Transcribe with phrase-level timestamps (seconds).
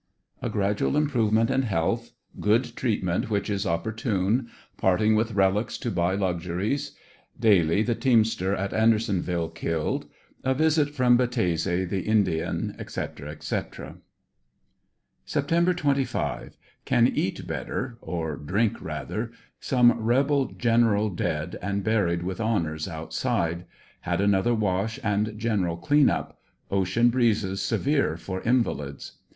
[0.41, 4.49] A GRADUAL IMPROVEMENT IN HEALTH— GOOD TREATMENT WHICH IS OPPORTUNE—
[4.81, 6.95] PARTING WITH RELICS TO BUY LUXURIES—
[7.49, 10.07] DALY, THE TEAMSTER AT ANDERSONVILLE, KILLED—
[10.51, 12.97] A VISIT FROM BAT TESE THE INDIAN, ETC.,
[13.29, 13.97] ETC.
[15.27, 15.75] Sept.
[15.75, 16.53] 25—
[16.85, 23.65] Can eat better— or drink rather; some rebel general, dead and buried with honors outside,
[24.07, 26.39] xiad another wash and gen eral clean up;
[26.71, 29.19] ocean breezes severe for invalids.